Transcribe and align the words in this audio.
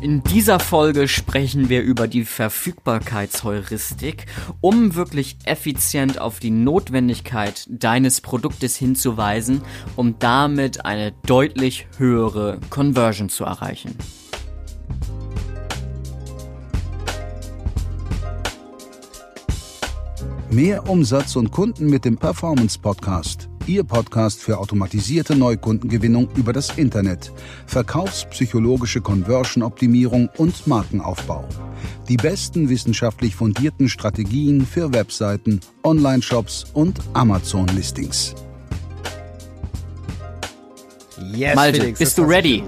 In 0.00 0.22
dieser 0.22 0.60
Folge 0.60 1.08
sprechen 1.08 1.68
wir 1.68 1.82
über 1.82 2.06
die 2.06 2.24
Verfügbarkeitsheuristik, 2.24 4.26
um 4.60 4.94
wirklich 4.94 5.36
effizient 5.44 6.20
auf 6.20 6.38
die 6.38 6.50
Notwendigkeit 6.50 7.66
deines 7.68 8.20
Produktes 8.20 8.76
hinzuweisen, 8.76 9.62
um 9.96 10.18
damit 10.18 10.86
eine 10.86 11.12
deutlich 11.26 11.88
höhere 11.98 12.60
Conversion 12.70 13.28
zu 13.28 13.44
erreichen. 13.44 13.98
Mehr 20.48 20.88
Umsatz 20.88 21.36
und 21.36 21.50
Kunden 21.50 21.90
mit 21.90 22.04
dem 22.04 22.16
Performance 22.16 22.78
Podcast. 22.78 23.48
Ihr 23.68 23.84
Podcast 23.84 24.42
für 24.42 24.58
automatisierte 24.58 25.36
Neukundengewinnung 25.36 26.30
über 26.36 26.54
das 26.54 26.76
Internet, 26.78 27.30
verkaufspsychologische 27.66 29.02
Conversion-Optimierung 29.02 30.30
und 30.38 30.66
Markenaufbau. 30.66 31.46
Die 32.08 32.16
besten 32.16 32.70
wissenschaftlich 32.70 33.36
fundierten 33.36 33.90
Strategien 33.90 34.64
für 34.64 34.94
Webseiten, 34.94 35.60
Online-Shops 35.84 36.64
und 36.72 36.98
Amazon-Listings. 37.12 38.34
Yes, 41.34 41.54
Malte, 41.54 41.80
Felix, 41.80 41.98
bist 41.98 42.16
du 42.16 42.22
ready? 42.22 42.64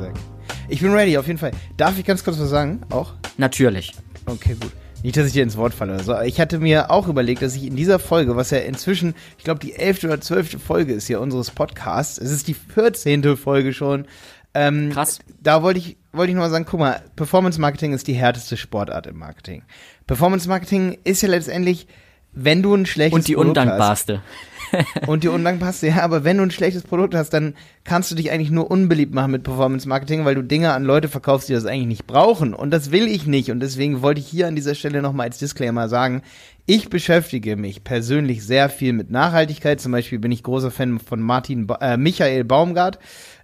Ich 0.69 0.80
bin 0.80 0.93
ready, 0.93 1.17
auf 1.17 1.27
jeden 1.27 1.39
Fall. 1.39 1.53
Darf 1.79 1.99
ich 1.99 2.05
ganz 2.05 2.23
kurz 2.23 2.39
was 2.39 2.51
sagen? 2.51 2.83
Auch? 2.91 3.15
Natürlich. 3.39 3.95
Okay, 4.27 4.55
gut. 4.61 4.73
Nicht, 5.03 5.17
dass 5.17 5.27
ich 5.27 5.33
dir 5.33 5.43
ins 5.43 5.57
Wort 5.57 5.73
falle 5.73 5.95
oder 5.95 6.05
so. 6.05 6.21
Ich 6.21 6.41
hatte 6.41 6.59
mir 6.59 6.91
auch 6.91 7.09
überlegt, 7.09 7.43
dass 7.43 7.57
ich 7.57 7.65
in 7.65 7.77
dieser 7.77 7.99
Folge, 7.99 8.37
was 8.37 8.51
ja 8.51 8.59
inzwischen, 8.59 9.15
ich 9.39 9.45
glaube, 9.45 9.61
die 9.61 9.75
elfte 9.75 10.07
oder 10.07 10.21
zwölfte 10.21 10.59
Folge 10.59 10.93
ist 10.93 11.07
hier 11.07 11.21
unseres 11.21 11.51
Podcasts, 11.51 12.19
es 12.19 12.31
ist 12.31 12.49
die 12.49 12.55
vierzehnte 12.55 13.37
Folge 13.37 13.73
schon. 13.73 14.07
Ähm, 14.52 14.91
Krass. 14.93 15.21
Da 15.41 15.63
wollte 15.63 15.79
ich, 15.79 15.97
wollte 16.13 16.30
ich 16.30 16.35
nochmal 16.35 16.51
sagen, 16.51 16.66
guck 16.69 16.80
mal, 16.80 17.02
Performance 17.16 17.61
Marketing 17.61 17.93
ist 17.93 18.09
die 18.09 18.15
härteste 18.15 18.57
Sportart 18.57 19.07
im 19.07 19.16
Marketing. 19.16 19.63
Performance 20.07 20.49
Marketing 20.49 20.99
ist 21.05 21.23
ja 21.23 21.29
letztendlich, 21.29 21.87
wenn 22.33 22.63
du 22.63 22.74
ein 22.74 22.85
schlechtes 22.85 23.17
Und 23.17 23.29
die 23.29 23.37
undankbarste. 23.37 24.19
Hast, 24.19 24.60
und 25.07 25.24
dir 25.24 25.32
unlang 25.32 25.59
passt. 25.59 25.82
Ja, 25.82 26.02
aber 26.02 26.24
wenn 26.24 26.37
du 26.38 26.43
ein 26.43 26.51
schlechtes 26.51 26.82
Produkt 26.82 27.15
hast, 27.15 27.30
dann 27.30 27.54
kannst 27.85 28.10
du 28.10 28.15
dich 28.15 28.30
eigentlich 28.30 28.51
nur 28.51 28.71
unbeliebt 28.71 29.15
machen 29.15 29.32
mit 29.32 29.43
Performance 29.43 29.88
Marketing, 29.88 30.24
weil 30.24 30.35
du 30.35 30.43
Dinge 30.43 30.73
an 30.73 30.85
Leute 30.85 31.09
verkaufst, 31.09 31.49
die 31.49 31.52
das 31.52 31.66
eigentlich 31.66 31.87
nicht 31.87 32.07
brauchen. 32.07 32.54
Und 32.54 32.71
das 32.71 32.90
will 32.90 33.09
ich 33.09 33.27
nicht. 33.27 33.51
Und 33.51 33.60
deswegen 33.60 34.02
wollte 34.02 34.21
ich 34.21 34.27
hier 34.27 34.46
an 34.46 34.57
dieser 34.57 34.74
Stelle 34.74 35.02
nochmal 35.02 35.27
als 35.27 35.38
Disclaimer 35.38 35.88
sagen, 35.88 36.23
ich 36.66 36.88
beschäftige 36.88 37.57
mich 37.57 37.85
persönlich 37.85 38.45
sehr 38.45 38.68
viel 38.68 38.93
mit 38.93 39.10
Nachhaltigkeit. 39.10 39.80
Zum 39.80 39.93
Beispiel 39.93 40.18
bin 40.18 40.32
ich 40.32 40.43
großer 40.43 40.71
Fan 40.71 41.01
von 41.01 41.21
Martin, 41.21 41.66
ba 41.66 41.77
äh, 41.80 41.96
Michael 41.96 42.45
Baumgart, 42.45 42.99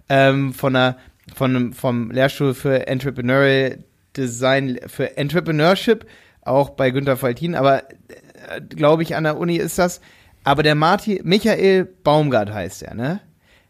ähm, 0.09 0.53
von 0.53 0.75
einer, 0.75 0.97
von, 1.35 1.73
vom 1.73 2.11
Lehrstuhl 2.11 2.53
für 2.53 2.87
Entrepreneurial 2.87 3.79
Design, 4.17 4.79
für 4.87 5.17
Entrepreneurship, 5.17 6.05
auch 6.41 6.71
bei 6.71 6.91
Günter 6.91 7.17
Faltin, 7.17 7.55
aber 7.55 7.83
äh, 7.89 8.61
glaube 8.67 9.03
ich, 9.03 9.15
an 9.15 9.23
der 9.23 9.37
Uni 9.37 9.57
ist 9.57 9.77
das. 9.77 10.01
Aber 10.47 10.63
der 10.63 10.75
Martin, 10.75 11.19
Michael 11.25 11.83
Baumgart 11.83 12.53
heißt 12.53 12.83
er, 12.83 12.93
ne? 12.93 13.19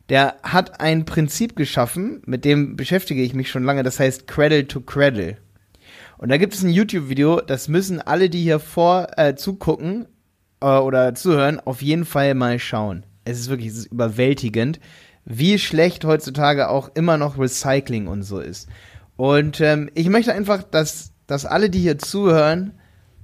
Der 0.10 0.36
hat 0.44 0.80
ein 0.80 1.06
Prinzip 1.06 1.56
geschaffen, 1.56 2.22
mit 2.28 2.46
dem 2.46 2.76
beschäftige 2.76 3.24
ich 3.24 3.34
mich 3.34 3.50
schon 3.50 3.64
lange, 3.64 3.82
das 3.82 4.00
heißt 4.00 4.28
Cradle 4.28 4.68
to 4.68 4.82
Cradle. 4.82 5.38
Und 6.20 6.30
da 6.30 6.38
gibt 6.38 6.54
es 6.54 6.62
ein 6.62 6.70
YouTube-Video, 6.70 7.42
das 7.42 7.68
müssen 7.68 8.00
alle, 8.00 8.30
die 8.30 8.44
hier 8.44 8.60
vor 8.60 9.08
äh, 9.18 9.34
zugucken 9.34 10.06
äh, 10.62 10.68
oder 10.68 11.16
zuhören, 11.16 11.60
auf 11.60 11.82
jeden 11.82 12.06
Fall 12.06 12.36
mal 12.36 12.60
schauen. 12.60 13.08
Es 13.26 13.40
ist 13.40 13.50
wirklich 13.50 13.70
es 13.70 13.78
ist 13.78 13.92
überwältigend, 13.92 14.80
wie 15.26 15.58
schlecht 15.58 16.06
heutzutage 16.06 16.70
auch 16.70 16.92
immer 16.94 17.18
noch 17.18 17.40
Recycling 17.40 18.06
und 18.06 18.22
so 18.22 18.40
ist. 18.40 18.70
Und 19.16 19.62
ähm, 19.62 19.90
ich 19.96 20.10
möchte 20.10 20.32
einfach, 20.32 20.62
dass, 20.62 21.12
dass 21.26 21.48
alle, 21.48 21.72
die 21.72 21.80
hier 21.80 21.98
zuhören, 21.98 22.77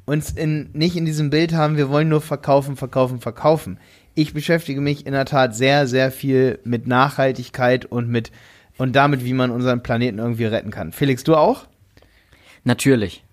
uns 0.06 0.31
in, 0.31 0.69
nicht 0.74 0.96
in 0.96 1.06
diesem 1.06 1.30
Bild 1.30 1.53
haben, 1.53 1.78
wir 1.78 1.90
wollen 1.90 2.09
nur 2.09 2.22
verkaufen, 2.22 2.75
verkaufen, 2.75 3.19
verkaufen. 3.19 3.80
Ich 4.16 4.34
beschäftige 4.34 4.81
mich 4.81 5.06
in 5.06 5.14
der 5.14 5.25
Tat 5.25 5.56
sehr, 5.56 5.88
sehr 5.88 6.12
viel 6.12 6.59
mit 6.64 6.88
Nachhaltigkeit 6.88 7.86
und 7.86 8.09
mit 8.09 8.31
und 8.78 8.96
damit, 8.96 9.24
wie 9.24 9.34
man 9.34 9.52
unseren 9.52 9.84
Planeten 9.84 10.19
irgendwie 10.19 10.46
retten 10.46 10.72
kann. 10.72 10.91
Felix, 10.91 11.24
du 11.24 11.36
auch? 11.36 11.68
Natürlich. 12.64 13.24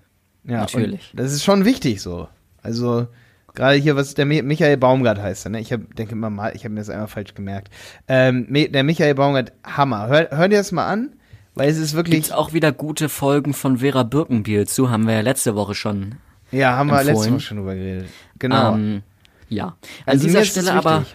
Ja, 0.45 0.59
natürlich. 0.59 1.13
Das 1.15 1.33
ist 1.33 1.45
schon 1.45 1.65
wichtig 1.65 2.03
so. 2.03 2.29
Also 2.63 3.09
gerade 3.55 3.77
hier, 3.77 3.97
was 3.97 4.15
der 4.15 4.27
Michael 4.27 4.77
Baumgart 4.77 5.19
heißt, 5.19 5.49
ne? 5.49 5.61
Ich 5.61 5.73
hab, 5.73 5.95
denke 5.97 6.13
immer 6.13 6.31
mal, 6.31 6.55
ich 6.55 6.65
habe 6.65 6.75
mir 6.75 6.81
das 6.81 6.91
einmal 6.91 7.09
falsch 7.09 7.35
gemerkt. 7.35 7.73
Ähm, 8.09 8.47
der 8.51 8.85
Michael 8.85 9.15
Baumgart, 9.15 9.53
Hammer. 9.65 10.09
Hör, 10.09 10.29
hör 10.31 10.49
dir 10.49 10.59
das 10.59 10.73
mal 10.73 10.87
an, 10.87 11.15
weil 11.55 11.71
es 11.71 11.79
ist 11.79 11.95
wirklich. 11.95 12.17
Gibt's 12.17 12.33
auch 12.33 12.53
wieder 12.53 12.73
gute 12.73 13.09
Folgen 13.09 13.55
von 13.55 13.79
Vera 13.79 14.03
Birkenbiel 14.03 14.67
zu, 14.67 14.91
haben 14.91 15.07
wir 15.07 15.15
ja 15.15 15.21
letzte 15.21 15.55
Woche 15.55 15.75
schon 15.75 16.17
ja, 16.53 16.77
haben 16.77 16.89
wir 16.89 17.03
letztes 17.03 17.31
Mal 17.31 17.41
schon 17.41 17.59
drüber 17.59 17.75
geredet. 17.75 18.09
Genau. 18.39 18.75
Ähm, 18.75 19.03
ja. 19.49 19.67
An 19.67 19.77
also 20.07 20.27
dieser 20.27 20.45
Stelle 20.45 20.73
aber 20.73 21.07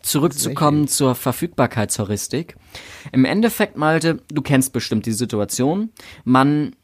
zurückzukommen 0.00 0.86
zur 0.86 1.14
Verfügbarkeitsheuristik. 1.14 2.56
Im 3.12 3.24
Endeffekt, 3.24 3.76
Malte, 3.76 4.22
du 4.28 4.42
kennst 4.42 4.72
bestimmt 4.72 5.06
die 5.06 5.12
Situation. 5.12 5.90
Man 6.24 6.74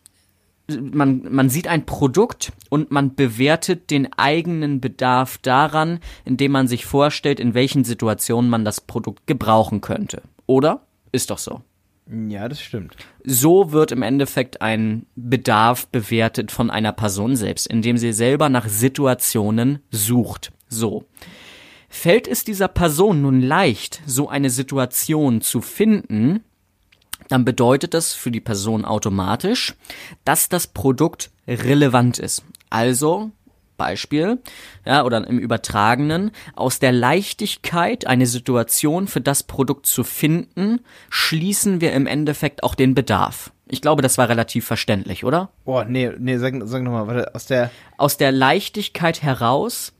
man, 0.78 1.26
man 1.28 1.48
sieht 1.48 1.66
ein 1.66 1.84
Produkt 1.84 2.52
und 2.68 2.90
man 2.90 3.16
bewertet 3.16 3.90
den 3.90 4.12
eigenen 4.16 4.80
Bedarf 4.80 5.38
daran, 5.38 5.98
indem 6.24 6.52
man 6.52 6.68
sich 6.68 6.86
vorstellt, 6.86 7.40
in 7.40 7.54
welchen 7.54 7.82
Situationen 7.82 8.50
man 8.50 8.64
das 8.64 8.80
Produkt 8.80 9.26
gebrauchen 9.26 9.80
könnte. 9.80 10.22
Oder? 10.46 10.86
Ist 11.12 11.30
doch 11.30 11.38
so. 11.38 11.62
Ja, 12.06 12.48
das 12.48 12.60
stimmt. 12.60 12.96
So 13.24 13.72
wird 13.72 13.92
im 13.92 14.02
Endeffekt 14.02 14.62
ein 14.62 15.06
Bedarf 15.14 15.86
bewertet 15.86 16.50
von 16.50 16.70
einer 16.70 16.92
Person 16.92 17.36
selbst, 17.36 17.66
indem 17.66 17.98
sie 17.98 18.12
selber 18.12 18.48
nach 18.48 18.68
Situationen 18.68 19.80
sucht. 19.90 20.52
So. 20.68 21.04
Fällt 21.88 22.28
es 22.28 22.44
dieser 22.44 22.68
Person 22.68 23.22
nun 23.22 23.40
leicht, 23.40 24.00
so 24.06 24.28
eine 24.28 24.50
Situation 24.50 25.40
zu 25.40 25.60
finden, 25.60 26.44
dann 27.28 27.44
bedeutet 27.44 27.94
das 27.94 28.12
für 28.12 28.30
die 28.30 28.40
Person 28.40 28.84
automatisch, 28.84 29.74
dass 30.24 30.48
das 30.48 30.66
Produkt 30.66 31.30
relevant 31.46 32.18
ist. 32.18 32.44
Also 32.70 33.30
Beispiel, 33.80 34.38
ja, 34.84 35.04
oder 35.04 35.26
im 35.26 35.38
Übertragenen, 35.38 36.32
aus 36.54 36.80
der 36.80 36.92
Leichtigkeit, 36.92 38.06
eine 38.06 38.26
Situation 38.26 39.08
für 39.08 39.22
das 39.22 39.42
Produkt 39.42 39.86
zu 39.86 40.04
finden, 40.04 40.80
schließen 41.08 41.80
wir 41.80 41.94
im 41.94 42.06
Endeffekt 42.06 42.62
auch 42.62 42.74
den 42.74 42.94
Bedarf. 42.94 43.52
Ich 43.68 43.80
glaube, 43.80 44.02
das 44.02 44.18
war 44.18 44.28
relativ 44.28 44.66
verständlich, 44.66 45.24
oder? 45.24 45.48
Boah, 45.64 45.86
nee, 45.86 46.10
nee, 46.18 46.36
sag, 46.36 46.54
sag 46.64 46.82
nochmal, 46.82 47.06
warte, 47.06 47.34
aus 47.34 47.46
der. 47.46 47.70
Aus 47.96 48.18
der 48.18 48.32
Leichtigkeit 48.32 49.22
heraus, 49.22 49.94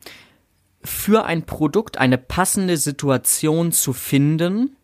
für 0.85 1.25
ein 1.25 1.45
Produkt 1.45 1.97
eine 1.97 2.19
passende 2.19 2.77
Situation 2.77 3.73
zu 3.73 3.95
finden, 3.95 4.77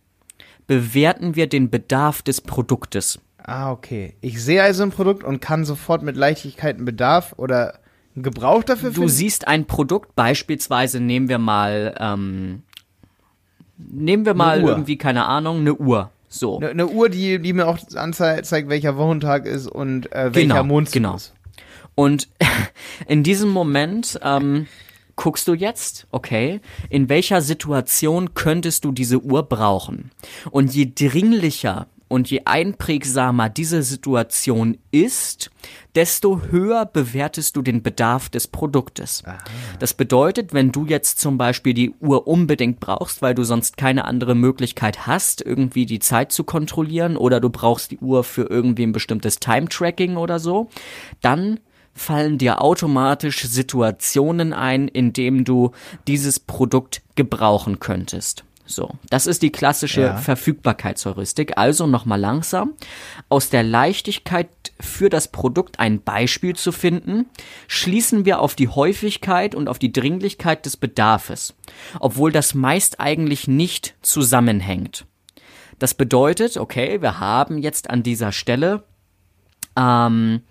bewerten 0.67 1.37
wir 1.37 1.49
den 1.49 1.69
Bedarf 1.69 2.23
des 2.23 2.41
Produktes. 2.41 3.19
Ah, 3.39 3.71
okay. 3.71 4.15
Ich 4.23 4.43
sehe 4.43 4.63
also 4.63 4.83
ein 4.83 4.91
Produkt 4.91 5.23
und 5.23 5.41
kann 5.41 5.65
sofort 5.65 6.03
mit 6.03 6.17
Leichtigkeit 6.17 6.77
einen 6.77 6.85
Bedarf 6.85 7.35
oder 7.37 7.79
Gebrauch 8.23 8.65
dafür 8.65 8.91
Du 8.91 9.09
siehst 9.09 9.47
ein 9.47 9.67
Produkt, 9.67 10.15
beispielsweise 10.17 11.01
nehmen 11.01 11.29
wir 11.29 11.39
mal, 11.39 11.95
ähm, 11.99 12.63
nehmen 13.77 14.25
wir 14.25 14.35
mal 14.35 14.63
irgendwie, 14.63 14.97
keine 14.97 15.27
Ahnung, 15.27 15.61
eine 15.61 15.75
Uhr. 15.75 16.11
So. 16.29 16.59
Eine, 16.59 16.71
eine 16.71 16.87
Uhr, 16.89 17.09
die, 17.09 17.39
die 17.41 17.53
mir 17.53 17.67
auch 17.67 17.79
anzeigt, 17.95 18.51
welcher 18.69 18.97
Wochentag 18.97 19.47
ist 19.47 19.67
und 19.67 20.13
äh, 20.13 20.35
welcher 20.35 20.55
genau, 20.55 20.65
Mond 20.65 20.93
genau. 20.93 21.17
ist. 21.17 21.35
Und 21.95 22.29
in 23.07 23.23
diesem 23.23 23.51
Moment 23.51 24.19
ähm, 24.23 24.67
guckst 25.17 25.49
du 25.49 25.55
jetzt, 25.55 26.07
okay, 26.11 26.61
in 26.91 27.09
welcher 27.09 27.41
Situation 27.41 28.35
könntest 28.35 28.85
du 28.85 28.93
diese 28.93 29.21
Uhr 29.23 29.43
brauchen? 29.43 30.11
Und 30.51 30.75
je 30.75 30.93
dringlicher 30.95 31.87
und 32.09 32.31
je 32.31 32.43
einprägsamer 32.45 33.49
diese 33.49 33.83
Situation 33.83 34.79
ist, 34.91 35.51
desto 35.95 36.43
höher 36.51 36.87
bewertest 36.87 37.57
du 37.57 37.63
den 37.63 37.83
Bedarf 37.83 38.29
des 38.29 38.47
Produktes. 38.47 39.23
Aha. 39.25 39.39
Das 39.79 39.95
bedeutet, 39.95 40.53
wenn 40.53 40.71
du 40.71 40.87
jetzt 40.87 41.19
zum 41.19 41.39
Beispiel 41.39 41.75
die 41.75 41.95
Uhr 42.01 42.27
unbedingt 42.27 42.81
brauchst, 42.81 43.23
weil 43.23 43.35
du 43.35 43.45
sonst 43.45 43.77
keine 43.77 44.05
andere 44.05 44.35
Möglichkeit 44.35 45.07
hast, 45.07 45.41
irgendwie 45.41 45.87
die 45.87 45.99
Zeit 45.99 46.33
zu 46.33 46.45
kontrollieren 46.45 47.17
oder 47.17 47.41
du 47.41 47.51
brauchst 47.51 47.91
die 47.91 47.99
Uhr 47.99 48.25
für 48.25 48.43
irgendwie 48.43 48.85
ein 48.85 48.93
bestimmtes 48.93 49.41
Time-Tracking 49.41 50.17
oder 50.17 50.39
so, 50.39 50.69
dann 51.21 51.59
fallen 51.93 52.39
dir 52.39 52.61
automatisch 52.61 53.43
Situationen 53.43 54.53
ein, 54.53 54.87
in 54.87 55.13
denen 55.13 55.45
du 55.45 55.73
dieses 56.07 56.39
Produkt 56.39 57.03
gebrauchen 57.15 57.81
könntest. 57.81 58.45
So, 58.67 58.91
das 59.11 59.29
ist 59.29 59.43
die 59.43 59.53
klassische 59.53 60.01
ja. 60.03 60.17
Verfügbarkeitsheuristik. 60.17 61.57
Also 61.57 61.87
nochmal 61.87 62.21
langsam. 62.21 62.75
Aus 63.29 63.49
der 63.49 63.63
Leichtigkeit 63.63 64.49
für 64.81 65.09
das 65.09 65.29
Produkt 65.29 65.79
ein 65.79 66.03
Beispiel 66.03 66.57
zu 66.57 66.73
finden, 66.73 67.27
schließen 67.69 68.25
wir 68.25 68.41
auf 68.41 68.55
die 68.57 68.69
Häufigkeit 68.69 69.55
und 69.55 69.69
auf 69.69 69.79
die 69.79 69.93
Dringlichkeit 69.93 70.67
des 70.67 70.77
Bedarfes, 70.77 71.55
obwohl 72.01 72.33
das 72.33 72.55
meist 72.55 73.01
eigentlich 73.01 73.47
nicht 73.47 73.95
zusammenhängt. 74.03 75.07
Das 75.79 75.95
bedeutet, 75.95 76.57
okay, 76.57 77.01
wir 77.03 77.21
haben 77.21 77.59
jetzt 77.59 77.89
an 77.89 78.03
dieser 78.03 78.33
Stelle 78.33 78.83
ähm, 79.77 80.43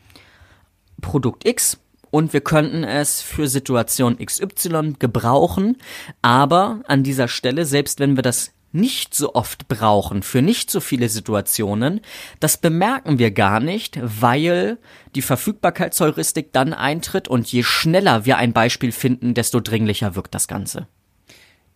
Produkt 1.02 1.48
X 1.48 1.80
und 2.16 2.32
wir 2.32 2.40
könnten 2.40 2.86
es 2.86 3.22
für 3.22 3.50
Situation 3.50 4.18
XY 4.26 4.94
gebrauchen, 5.00 5.76
aber 6.22 6.80
an 6.88 7.04
dieser 7.04 7.28
Stelle, 7.28 7.66
selbst 7.66 8.00
wenn 8.00 8.16
wir 8.16 8.24
das 8.24 8.54
nicht 8.72 9.14
so 9.14 9.36
oft 9.36 9.68
brauchen, 9.68 10.24
für 10.24 10.42
nicht 10.42 10.72
so 10.72 10.80
viele 10.80 11.10
Situationen, 11.10 12.00
das 12.40 12.56
bemerken 12.56 13.20
wir 13.20 13.32
gar 13.32 13.60
nicht, 13.60 14.00
weil 14.02 14.78
die 15.14 15.22
Verfügbarkeitsheuristik 15.22 16.54
dann 16.54 16.72
eintritt 16.72 17.28
und 17.28 17.52
je 17.52 17.64
schneller 17.64 18.26
wir 18.26 18.38
ein 18.38 18.54
Beispiel 18.54 18.94
finden, 18.94 19.34
desto 19.34 19.60
dringlicher 19.60 20.16
wirkt 20.16 20.34
das 20.36 20.48
Ganze. 20.48 20.88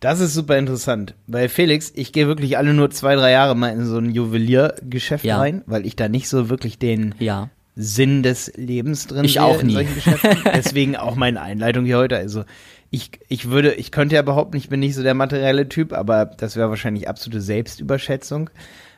Das 0.00 0.20
ist 0.20 0.32
super 0.32 0.56
interessant, 0.56 1.16
weil 1.26 1.50
Felix, 1.50 1.92
ich 1.94 2.14
gehe 2.14 2.26
wirklich 2.26 2.56
alle 2.56 2.72
nur 2.72 2.88
zwei, 2.90 3.14
drei 3.14 3.32
Jahre 3.32 3.54
mal 3.54 3.72
in 3.72 3.84
so 3.84 3.98
ein 3.98 4.10
Juweliergeschäft 4.10 5.26
Ja. 5.26 5.36
rein, 5.38 5.64
weil 5.66 5.84
ich 5.84 5.96
da 5.96 6.08
nicht 6.08 6.30
so 6.30 6.48
wirklich 6.48 6.78
den 6.78 7.14
Ja. 7.18 7.50
Sinn 7.76 8.22
des 8.22 8.52
Lebens 8.56 9.06
drin 9.06 9.24
Ich 9.24 9.34
sehe 9.34 9.42
auch 9.42 9.62
nie. 9.62 9.86
Deswegen 10.54 10.96
auch 10.96 11.14
meine 11.14 11.40
Einleitung 11.40 11.84
hier 11.84 11.98
heute. 11.98 12.16
Also 12.16 12.44
ich, 12.90 13.10
ich 13.28 13.50
würde, 13.50 13.74
ich 13.74 13.92
könnte 13.92 14.16
ja 14.16 14.22
behaupten, 14.22 14.56
ich 14.56 14.68
bin 14.68 14.80
nicht 14.80 14.94
so 14.94 15.02
der 15.02 15.14
materielle 15.14 15.68
Typ, 15.68 15.92
aber 15.92 16.26
das 16.26 16.56
wäre 16.56 16.68
wahrscheinlich 16.68 17.08
absolute 17.08 17.40
Selbstüberschätzung. 17.40 18.50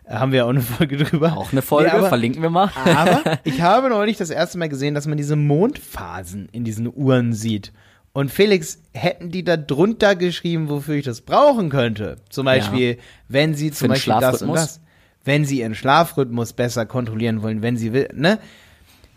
Äh, 0.05 0.15
haben 0.15 0.33
wir 0.33 0.39
ja 0.39 0.45
auch 0.47 0.51
eine 0.51 0.63
Folge 0.63 0.97
drüber. 0.97 1.37
Auch 1.37 1.53
eine 1.53 1.63
Folge, 1.63 1.91
Nee, 1.91 1.97
aber, 1.99 2.09
verlinken 2.09 2.43
wir 2.43 2.51
mal. 2.51 2.71
aber 2.85 3.39
ich 3.45 3.61
habe 3.61 3.91
neulich 3.91 4.17
das 4.17 4.31
erste 4.31 4.59
Mal 4.59 4.69
gesehen, 4.69 4.95
dass 4.95 5.07
man 5.07 5.17
diese 5.19 5.37
Mondphasen 5.37 6.49
in 6.53 6.65
diesen 6.65 6.93
Uhren 6.93 7.33
sieht. 7.33 7.73
Und 8.15 8.31
Felix, 8.31 8.83
hätten 8.93 9.31
die 9.31 9.43
da 9.43 9.57
drunter 9.57 10.17
geschrieben, 10.17 10.69
wofür 10.69 10.97
ich 10.97 11.05
das 11.05 11.23
brauchen 11.23 11.71
könnte? 11.71 12.17
Zum 12.29 12.45
Beispiel, 12.45 12.99
wenn 13.29 13.55
sie 13.55 13.71
zum 13.71 13.89
Beispiel 13.89 14.15
das 14.21 14.43
und 14.43 14.53
das. 14.55 14.81
Wenn 15.25 15.45
sie 15.45 15.61
ihren 15.61 15.75
Schlafrhythmus 15.75 16.53
besser 16.53 16.87
kontrollieren 16.87 17.43
wollen, 17.43 17.63
wenn 17.63 17.77
sie 17.77 17.93
will, 17.93 18.09
ne? 18.15 18.39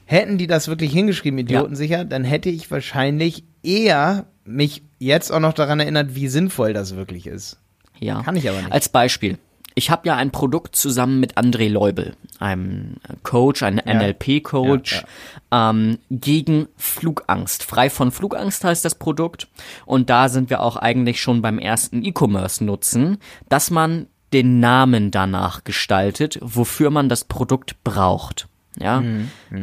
Hätten 0.07 0.37
die 0.37 0.45
das 0.45 0.67
wirklich 0.67 0.91
hingeschrieben, 0.91 1.39
idiotensicher, 1.39 2.05
dann 2.05 2.23
hätte 2.23 2.49
ich 2.49 2.69
wahrscheinlich 2.69 3.43
eher 3.63 4.27
mich 4.43 4.83
jetzt 4.99 5.31
auch 5.31 5.39
noch 5.39 5.53
daran 5.53 5.79
erinnert, 5.79 6.13
wie 6.13 6.27
sinnvoll 6.27 6.73
das 6.73 6.95
wirklich 6.95 7.25
ist. 7.25 7.57
Ja. 7.99 8.21
Kann 8.21 8.35
ich 8.35 8.47
aber 8.47 8.59
nicht. 8.61 8.71
Als 8.71 8.89
Beispiel. 8.89 9.39
Ich 9.77 9.89
habe 9.89 10.07
ja 10.07 10.15
ein 10.15 10.31
Produkt 10.31 10.75
zusammen 10.77 11.19
mit 11.19 11.37
André 11.37 11.69
Leubel, 11.69 12.15
einem 12.39 12.95
Coach, 13.23 13.61
einem 13.61 13.81
NLP-Coach, 13.85 15.03
Ähm, 15.51 15.97
gegen 16.09 16.67
Flugangst. 16.77 17.63
Frei 17.63 17.89
von 17.89 18.11
Flugangst 18.11 18.63
heißt 18.63 18.85
das 18.85 18.95
Produkt. 18.95 19.47
Und 19.85 20.09
da 20.09 20.29
sind 20.29 20.49
wir 20.49 20.61
auch 20.61 20.77
eigentlich 20.77 21.19
schon 21.19 21.41
beim 21.41 21.59
ersten 21.59 22.05
E-Commerce-Nutzen, 22.05 23.17
dass 23.49 23.69
man 23.69 24.07
den 24.35 24.59
Namen 24.59 25.11
danach 25.11 25.63
gestaltet, 25.63 26.37
wofür 26.41 26.89
man 26.89 27.07
das 27.07 27.23
Produkt 27.23 27.81
braucht. 27.85 28.49
Ja, 28.77 29.01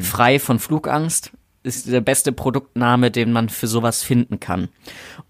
frei 0.01 0.39
von 0.39 0.59
Flugangst 0.59 1.33
ist 1.63 1.93
der 1.93 2.01
beste 2.01 2.33
Produktname, 2.33 3.11
den 3.11 3.33
man 3.33 3.51
für 3.51 3.67
sowas 3.67 4.03
finden 4.03 4.41
kann. 4.41 4.69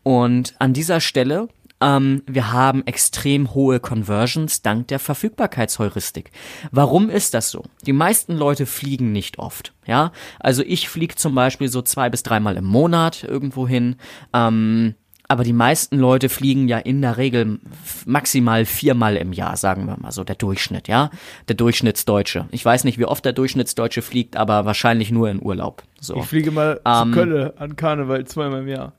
Und 0.05 0.55
an 0.61 0.73
dieser 0.73 1.01
Stelle, 1.01 1.49
ähm, 1.81 2.23
wir 2.29 2.53
haben 2.53 2.87
extrem 2.87 3.53
hohe 3.53 3.81
Conversions 3.81 4.63
dank 4.63 4.87
der 4.87 5.01
Verfügbarkeitsheuristik. 5.01 6.31
Warum 6.71 7.11
ist 7.11 7.35
das 7.35 7.51
so? 7.51 7.65
Die 7.85 7.93
meisten 7.93 8.37
Leute 8.37 8.67
fliegen 8.67 9.11
nicht 9.11 9.41
oft. 9.41 9.75
Ja, 9.85 10.13
also 10.39 10.63
ich 10.63 10.89
fliege 10.89 11.17
zum 11.17 11.35
Beispiel 11.35 11.69
so 11.69 11.83
zwei 11.83 12.09
bis 12.09 12.23
dreimal 12.23 12.57
im 12.57 12.65
Monat 12.65 13.25
irgendwo 13.25 13.67
hin. 13.67 13.97
Ähm, 14.33 14.95
aber 15.33 15.45
die 15.45 15.53
meisten 15.53 15.99
Leute 15.99 16.29
fliegen 16.29 16.69
ja 16.69 16.79
in 16.79 17.03
der 17.03 17.17
Regel 17.17 17.59
maximal 18.05 18.65
viermal 18.65 19.17
im 19.17 19.33
Jahr, 19.33 19.57
sagen 19.57 19.87
wir 19.87 19.97
mal 19.99 20.13
so, 20.13 20.25
der 20.25 20.37
Durchschnitt, 20.37 20.89
ja? 20.89 21.11
Der 21.49 21.57
Durchschnittsdeutsche. 21.57 22.47
Ich 22.51 22.65
weiß 22.65 22.85
nicht, 22.85 22.99
wie 22.99 23.07
oft 23.07 23.25
der 23.25 23.33
Durchschnittsdeutsche 23.33 24.03
fliegt, 24.03 24.37
aber 24.37 24.65
wahrscheinlich 24.65 25.11
nur 25.11 25.31
in 25.31 25.43
Urlaub. 25.43 25.83
So. 26.01 26.21
fliege 26.23 26.51
mal 26.51 26.81
Ähm, 26.85 27.13
Kölle 27.13 27.55
an 27.57 27.77
Karneval 27.77 28.27
zweimal 28.27 28.61
im 28.61 28.69
Jahr. 28.69 28.93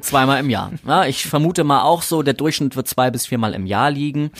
Zweimal 0.00 0.40
im 0.40 0.48
Jahr. 0.48 0.72
Ja, 0.86 1.04
ich 1.04 1.26
vermute 1.26 1.64
mal 1.64 1.82
auch 1.82 2.02
so, 2.02 2.22
der 2.22 2.34
Durchschnitt 2.34 2.76
wird 2.76 2.88
zwei 2.88 3.10
bis 3.10 3.26
viermal 3.26 3.52
im 3.52 3.66
Jahr 3.66 3.90
liegen. 3.90 4.30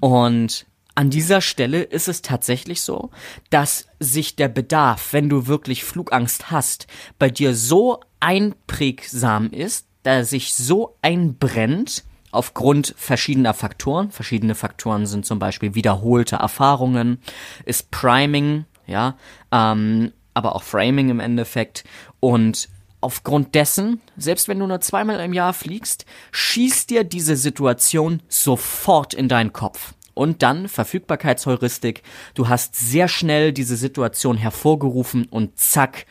Und 0.00 0.66
an 0.94 1.10
dieser 1.10 1.40
Stelle 1.40 1.82
ist 1.82 2.08
es 2.08 2.22
tatsächlich 2.22 2.82
so, 2.82 3.10
dass 3.50 3.88
sich 3.98 4.36
der 4.36 4.48
Bedarf, 4.48 5.12
wenn 5.12 5.28
du 5.28 5.46
wirklich 5.46 5.84
Flugangst 5.84 6.50
hast, 6.50 6.86
bei 7.18 7.30
dir 7.30 7.54
so 7.54 8.00
einprägsam 8.20 9.50
ist, 9.50 9.86
dass 10.02 10.30
sich 10.30 10.54
so 10.54 10.96
einbrennt, 11.02 12.04
aufgrund 12.32 12.94
verschiedener 12.96 13.54
Faktoren. 13.54 14.10
Verschiedene 14.10 14.54
Faktoren 14.54 15.06
sind 15.06 15.24
zum 15.24 15.38
Beispiel 15.38 15.74
wiederholte 15.74 16.36
Erfahrungen, 16.36 17.18
ist 17.64 17.90
Priming, 17.90 18.64
ja, 18.86 19.16
ähm, 19.52 20.12
aber 20.34 20.56
auch 20.56 20.62
Framing 20.62 21.10
im 21.10 21.20
Endeffekt. 21.20 21.84
Und 22.18 22.68
aufgrund 23.00 23.54
dessen, 23.54 24.00
selbst 24.16 24.48
wenn 24.48 24.58
du 24.58 24.66
nur 24.66 24.80
zweimal 24.80 25.20
im 25.20 25.32
Jahr 25.32 25.52
fliegst, 25.52 26.06
schießt 26.32 26.90
dir 26.90 27.04
diese 27.04 27.36
Situation 27.36 28.22
sofort 28.28 29.14
in 29.14 29.28
deinen 29.28 29.52
Kopf. 29.52 29.94
Und 30.14 30.42
dann 30.42 30.68
Verfügbarkeitsheuristik. 30.68 32.02
Du 32.34 32.48
hast 32.48 32.76
sehr 32.76 33.08
schnell 33.08 33.52
diese 33.52 33.76
Situation 33.76 34.36
hervorgerufen 34.36 35.24
und 35.24 35.58
zack, 35.58 36.06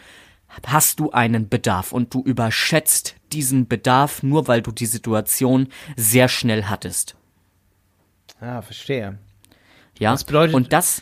hast 0.66 1.00
du 1.00 1.12
einen 1.12 1.50
Bedarf 1.50 1.92
und 1.92 2.14
du 2.14 2.22
überschätzt 2.24 3.16
diesen 3.32 3.68
Bedarf 3.68 4.24
nur, 4.24 4.48
weil 4.48 4.62
du 4.62 4.72
die 4.72 4.86
Situation 4.86 5.68
sehr 5.96 6.28
schnell 6.28 6.66
hattest. 6.66 7.16
Ah, 8.40 8.62
verstehe. 8.62 9.18
Ja, 10.00 10.12
Das 10.12 10.24
bedeutet- 10.24 10.56
und 10.56 10.74
das, 10.74 11.02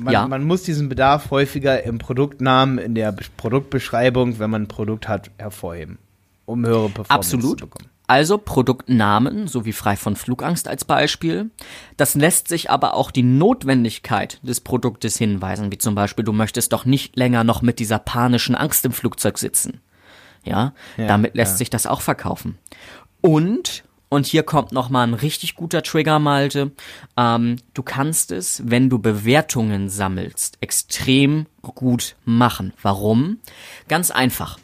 Man, 0.00 0.12
Ja. 0.14 0.26
man 0.26 0.42
muss 0.44 0.62
diesen 0.62 0.88
Bedarf 0.88 1.30
häufiger 1.30 1.82
im 1.82 1.98
Produktnamen, 1.98 2.78
in 2.78 2.94
der 2.94 3.12
Be- 3.12 3.24
Produktbeschreibung, 3.36 4.38
wenn 4.38 4.48
man 4.48 4.62
ein 4.62 4.66
Produkt 4.68 5.06
hat, 5.06 5.30
hervorheben, 5.36 5.98
um 6.46 6.64
höhere 6.64 6.88
Performance 6.88 7.10
Absolut. 7.36 7.60
zu 7.60 7.66
bekommen. 7.66 7.90
Also 8.12 8.36
Produktnamen, 8.36 9.48
so 9.48 9.64
wie 9.64 9.72
frei 9.72 9.96
von 9.96 10.16
Flugangst 10.16 10.68
als 10.68 10.84
Beispiel. 10.84 11.50
Das 11.96 12.14
lässt 12.14 12.46
sich 12.46 12.68
aber 12.68 12.92
auch 12.92 13.10
die 13.10 13.22
Notwendigkeit 13.22 14.38
des 14.42 14.60
Produktes 14.60 15.16
hinweisen, 15.16 15.72
wie 15.72 15.78
zum 15.78 15.94
Beispiel, 15.94 16.22
du 16.22 16.34
möchtest 16.34 16.74
doch 16.74 16.84
nicht 16.84 17.16
länger 17.16 17.42
noch 17.42 17.62
mit 17.62 17.78
dieser 17.78 17.98
panischen 17.98 18.54
Angst 18.54 18.84
im 18.84 18.92
Flugzeug 18.92 19.38
sitzen. 19.38 19.80
Ja, 20.44 20.74
Ja, 20.98 21.06
damit 21.06 21.34
lässt 21.36 21.52
ja. 21.52 21.56
sich 21.56 21.70
das 21.70 21.86
auch 21.86 22.02
verkaufen. 22.02 22.58
Und, 23.22 23.82
und 24.10 24.26
hier 24.26 24.42
kommt 24.42 24.72
nochmal 24.72 25.06
ein 25.06 25.14
richtig 25.14 25.54
guter 25.54 25.82
Trigger, 25.82 26.18
Malte, 26.18 26.72
ähm, 27.16 27.56
du 27.72 27.82
kannst 27.82 28.30
es, 28.30 28.60
wenn 28.66 28.90
du 28.90 28.98
Bewertungen 28.98 29.88
sammelst, 29.88 30.58
extrem 30.60 31.46
gut 31.62 32.16
machen. 32.26 32.74
Warum? 32.82 33.38
Ganz 33.88 34.10
einfach. 34.10 34.58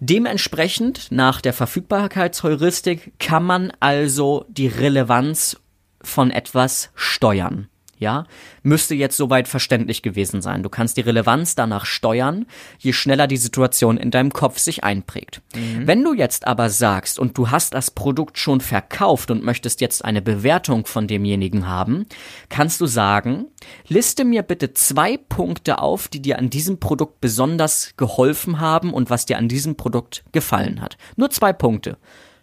Dementsprechend 0.00 1.10
nach 1.10 1.40
der 1.40 1.52
Verfügbarkeitsheuristik 1.52 3.18
kann 3.18 3.44
man 3.44 3.72
also 3.80 4.44
die 4.48 4.66
Relevanz 4.66 5.60
von 6.02 6.30
etwas 6.30 6.90
steuern. 6.94 7.68
Ja, 7.98 8.24
müsste 8.62 8.94
jetzt 8.94 9.16
soweit 9.16 9.48
verständlich 9.48 10.02
gewesen 10.02 10.42
sein. 10.42 10.62
Du 10.62 10.68
kannst 10.68 10.98
die 10.98 11.02
Relevanz 11.02 11.54
danach 11.54 11.86
steuern, 11.86 12.46
je 12.78 12.92
schneller 12.92 13.26
die 13.26 13.38
Situation 13.38 13.96
in 13.96 14.10
deinem 14.10 14.32
Kopf 14.32 14.58
sich 14.58 14.84
einprägt. 14.84 15.40
Wenn 15.54 16.04
du 16.04 16.12
jetzt 16.12 16.46
aber 16.46 16.68
sagst 16.68 17.18
und 17.18 17.38
du 17.38 17.50
hast 17.50 17.72
das 17.72 17.90
Produkt 17.90 18.38
schon 18.38 18.60
verkauft 18.60 19.30
und 19.30 19.42
möchtest 19.42 19.80
jetzt 19.80 20.04
eine 20.04 20.20
Bewertung 20.20 20.84
von 20.84 21.06
demjenigen 21.06 21.66
haben, 21.66 22.06
kannst 22.50 22.82
du 22.82 22.86
sagen, 22.86 23.46
liste 23.88 24.24
mir 24.24 24.42
bitte 24.42 24.74
zwei 24.74 25.16
Punkte 25.16 25.78
auf, 25.78 26.08
die 26.08 26.20
dir 26.20 26.38
an 26.38 26.50
diesem 26.50 26.78
Produkt 26.78 27.22
besonders 27.22 27.94
geholfen 27.96 28.60
haben 28.60 28.92
und 28.92 29.08
was 29.08 29.24
dir 29.24 29.38
an 29.38 29.48
diesem 29.48 29.76
Produkt 29.76 30.24
gefallen 30.32 30.82
hat. 30.82 30.98
Nur 31.16 31.30
zwei 31.30 31.54
Punkte. 31.54 31.96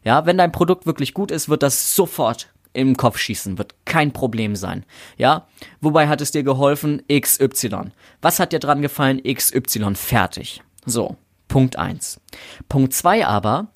Ja, 0.03 0.25
wenn 0.25 0.37
dein 0.37 0.51
Produkt 0.51 0.85
wirklich 0.85 1.13
gut 1.13 1.31
ist, 1.31 1.47
wird 1.47 1.63
das 1.63 1.95
sofort 1.95 2.49
im 2.73 2.97
Kopf 2.97 3.17
schießen, 3.17 3.57
wird 3.57 3.75
kein 3.85 4.11
Problem 4.11 4.55
sein. 4.55 4.85
Ja, 5.17 5.47
wobei 5.81 6.07
hat 6.07 6.21
es 6.21 6.31
dir 6.31 6.43
geholfen? 6.43 7.01
XY. 7.11 7.91
Was 8.21 8.39
hat 8.39 8.53
dir 8.53 8.59
dran 8.59 8.81
gefallen? 8.81 9.21
XY. 9.23 9.95
Fertig. 9.95 10.61
So, 10.85 11.17
Punkt 11.47 11.77
eins. 11.77 12.19
Punkt 12.67 12.93
zwei 12.93 13.25
aber, 13.25 13.67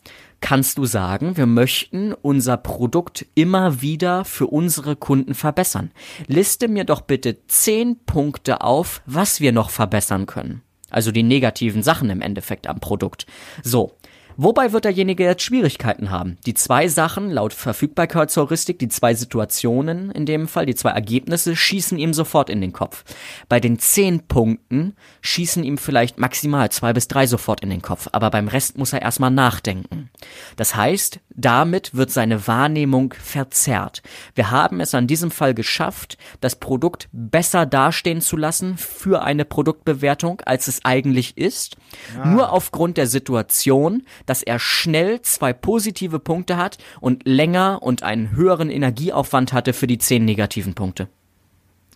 kannst 0.41 0.77
du 0.77 0.85
sagen, 0.85 1.37
wir 1.37 1.45
möchten 1.45 2.13
unser 2.13 2.57
Produkt 2.57 3.25
immer 3.35 3.81
wieder 3.81 4.25
für 4.25 4.47
unsere 4.47 4.95
Kunden 4.95 5.33
verbessern. 5.33 5.91
Liste 6.27 6.67
mir 6.67 6.83
doch 6.83 7.01
bitte 7.01 7.45
zehn 7.47 7.97
Punkte 8.05 8.61
auf, 8.61 9.01
was 9.05 9.41
wir 9.41 9.51
noch 9.51 9.69
verbessern 9.69 10.25
können. 10.25 10.61
Also 10.89 11.11
die 11.11 11.23
negativen 11.23 11.83
Sachen 11.83 12.09
im 12.09 12.21
Endeffekt 12.21 12.67
am 12.67 12.79
Produkt. 12.79 13.25
So. 13.63 13.96
Wobei 14.39 14.71
wird 14.71 14.85
derjenige 14.85 15.23
jetzt 15.23 15.41
Schwierigkeiten 15.41 16.11
haben? 16.11 16.37
Die 16.45 16.53
zwei 16.53 16.87
Sachen, 16.87 17.31
laut 17.31 17.53
Verfügbarkeitsheuristik, 17.53 18.77
die 18.77 18.87
zwei 18.87 19.15
Situationen 19.15 20.11
in 20.11 20.27
dem 20.27 20.47
Fall, 20.47 20.67
die 20.67 20.75
zwei 20.75 20.91
Ergebnisse, 20.91 21.55
schießen 21.55 21.97
ihm 21.97 22.13
sofort 22.13 22.51
in 22.51 22.61
den 22.61 22.71
Kopf. 22.71 23.03
Bei 23.49 23.59
den 23.59 23.79
zehn 23.79 24.27
Punkten 24.27 24.95
schießen 25.21 25.63
ihm 25.63 25.79
vielleicht 25.79 26.19
maximal 26.19 26.69
zwei 26.69 26.93
bis 26.93 27.07
drei 27.07 27.25
sofort 27.25 27.61
in 27.61 27.71
den 27.71 27.81
Kopf, 27.81 28.09
aber 28.11 28.29
beim 28.29 28.47
Rest 28.47 28.77
muss 28.77 28.93
er 28.93 29.01
erstmal 29.01 29.31
nachdenken. 29.31 30.11
Das 30.55 30.75
heißt, 30.75 31.19
damit 31.29 31.95
wird 31.95 32.11
seine 32.11 32.47
Wahrnehmung 32.47 33.13
verzerrt. 33.13 34.01
Wir 34.35 34.51
haben 34.51 34.79
es 34.79 34.95
an 34.95 35.07
diesem 35.07 35.31
Fall 35.31 35.53
geschafft, 35.53 36.17
das 36.41 36.55
Produkt 36.55 37.09
besser 37.11 37.65
dastehen 37.65 38.21
zu 38.21 38.37
lassen 38.37 38.77
für 38.77 39.23
eine 39.23 39.45
Produktbewertung, 39.45 40.41
als 40.45 40.67
es 40.67 40.83
eigentlich 40.83 41.37
ist. 41.37 41.77
Nur 42.23 42.51
aufgrund 42.51 42.97
der 42.97 43.07
Situation, 43.07 44.03
dass 44.25 44.43
er 44.43 44.59
schnell 44.59 45.21
zwei 45.21 45.53
positive 45.53 46.19
Punkte 46.19 46.57
hat 46.57 46.77
und 47.01 47.27
länger 47.27 47.79
und 47.81 48.03
einen 48.03 48.35
höheren 48.35 48.69
Energieaufwand 48.69 49.53
hatte 49.53 49.73
für 49.73 49.87
die 49.87 49.97
zehn 49.97 50.25
negativen 50.25 50.73
Punkte. 50.73 51.07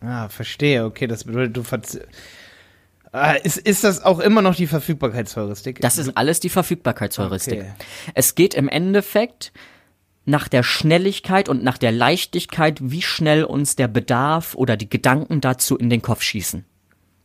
Ah, 0.02 0.30
verstehe. 0.30 0.86
Okay, 0.86 1.08
das 1.08 1.26
bedeutet, 1.26 1.58
du 1.58 1.64
ah, 1.64 1.82
ist, 3.44 3.58
ist 3.58 3.84
das 3.84 4.04
auch 4.04 4.20
immer 4.20 4.42
noch 4.42 4.56
die 4.56 4.68
Verfügbarkeitsheuristik? 4.68 5.82
Das 5.82 5.98
ist 5.98 6.16
alles 6.16 6.40
die 6.40 6.50
Verfügbarkeitsheuristik. 6.50 7.60
Okay. 7.60 7.74
Es 8.14 8.36
geht 8.36 8.54
im 8.54 8.70
Endeffekt 8.70 9.52
nach 10.26 10.48
der 10.48 10.64
Schnelligkeit 10.64 11.50
und 11.50 11.64
nach 11.64 11.78
der 11.78 11.92
Leichtigkeit, 11.92 12.80
wie 12.82 13.02
schnell 13.02 13.44
uns 13.44 13.76
der 13.76 13.88
Bedarf 13.88 14.56
oder 14.56 14.78
die 14.78 14.90
Gedanken 14.90 15.42
dazu 15.42 15.78
in 15.78 15.90
den 15.90 16.02
Kopf 16.02 16.22
schießen. 16.22 16.66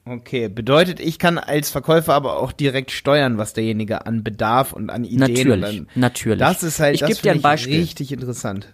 Okay, 0.08 0.48
bedeutet, 0.48 1.00
ich 1.00 1.18
kann 1.18 1.36
als 1.36 1.68
Verkäufer 1.68 2.14
aber 2.14 2.38
auch 2.38 2.52
direkt 2.52 2.92
steuern, 2.92 3.38
was 3.38 3.54
derjenige 3.54 4.06
an 4.06 4.22
Bedarf 4.22 4.72
und 4.72 4.88
an 4.88 5.04
Ideen 5.04 5.18
Natürlich, 5.18 5.80
an, 5.80 5.88
natürlich. 5.96 6.38
Das 6.38 6.62
ist 6.62 6.78
halt, 6.78 6.94
Ich 6.94 7.00
das 7.00 7.20
dir 7.20 7.32
ein 7.32 7.42
Beispiel. 7.42 7.80
richtig 7.80 8.12
interessant. 8.12 8.72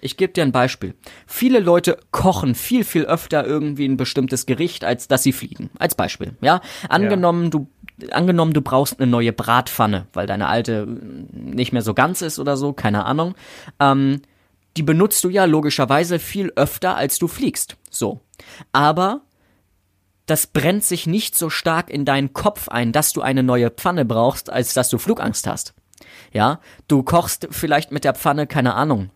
Ich 0.00 0.16
gebe 0.16 0.32
dir 0.32 0.42
ein 0.42 0.52
Beispiel. 0.52 0.94
Viele 1.26 1.60
Leute 1.60 1.98
kochen 2.10 2.54
viel, 2.54 2.84
viel 2.84 3.04
öfter 3.04 3.46
irgendwie 3.46 3.86
ein 3.86 3.96
bestimmtes 3.96 4.46
Gericht, 4.46 4.84
als 4.84 5.08
dass 5.08 5.22
sie 5.22 5.32
fliegen. 5.32 5.70
Als 5.78 5.94
Beispiel, 5.94 6.36
ja. 6.40 6.60
Angenommen, 6.88 7.50
du, 7.50 7.68
angenommen, 8.10 8.52
du 8.52 8.62
brauchst 8.62 8.98
eine 8.98 9.10
neue 9.10 9.32
Bratpfanne, 9.32 10.06
weil 10.12 10.26
deine 10.26 10.48
alte 10.48 10.86
nicht 10.86 11.72
mehr 11.72 11.82
so 11.82 11.94
ganz 11.94 12.22
ist 12.22 12.38
oder 12.38 12.56
so, 12.56 12.72
keine 12.72 13.04
Ahnung. 13.04 13.34
Ähm, 13.78 14.22
die 14.76 14.82
benutzt 14.82 15.22
du 15.24 15.28
ja 15.28 15.44
logischerweise 15.44 16.18
viel 16.18 16.52
öfter, 16.56 16.96
als 16.96 17.18
du 17.18 17.28
fliegst. 17.28 17.76
So. 17.90 18.20
Aber 18.72 19.22
das 20.26 20.46
brennt 20.46 20.84
sich 20.84 21.06
nicht 21.06 21.36
so 21.36 21.50
stark 21.50 21.90
in 21.90 22.04
deinen 22.04 22.32
Kopf 22.32 22.68
ein, 22.68 22.92
dass 22.92 23.12
du 23.12 23.20
eine 23.20 23.42
neue 23.42 23.70
Pfanne 23.70 24.04
brauchst, 24.04 24.48
als 24.48 24.74
dass 24.74 24.88
du 24.88 24.98
Flugangst 24.98 25.46
hast. 25.46 25.74
Ja, 26.32 26.60
du 26.86 27.02
kochst 27.02 27.48
vielleicht 27.50 27.90
mit 27.90 28.04
der 28.04 28.14
Pfanne, 28.14 28.46
keine 28.46 28.74
Ahnung, 28.74 29.10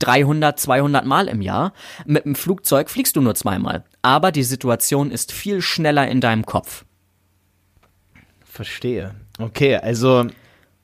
300, 0.00 0.58
200 0.58 1.06
Mal 1.06 1.28
im 1.28 1.40
Jahr. 1.40 1.72
Mit 2.04 2.24
dem 2.24 2.34
Flugzeug 2.34 2.90
fliegst 2.90 3.16
du 3.16 3.20
nur 3.20 3.34
zweimal. 3.34 3.84
Aber 4.02 4.32
die 4.32 4.42
Situation 4.42 5.10
ist 5.10 5.32
viel 5.32 5.62
schneller 5.62 6.08
in 6.08 6.20
deinem 6.20 6.44
Kopf. 6.46 6.84
Verstehe. 8.44 9.14
Okay, 9.38 9.76
also 9.76 10.26